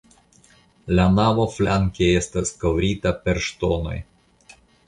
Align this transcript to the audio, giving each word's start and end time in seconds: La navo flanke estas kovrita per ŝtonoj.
La 0.99 1.05
navo 1.17 1.45
flanke 1.57 2.09
estas 2.23 2.57
kovrita 2.65 3.15
per 3.27 3.45
ŝtonoj. 3.49 3.99